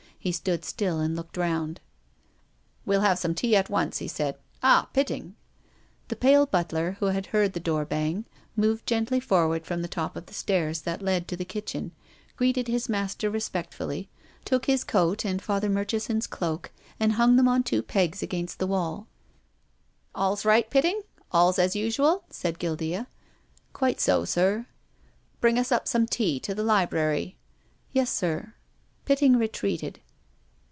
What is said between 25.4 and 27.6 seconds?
Bring us up some tea to the library.""